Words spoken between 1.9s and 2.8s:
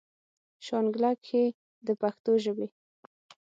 پښتو ژبې